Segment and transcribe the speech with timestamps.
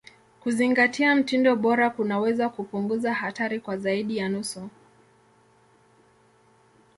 [0.43, 4.69] Kuzingatia mtindo bora kunaweza kupunguza hatari kwa zaidi ya nusu.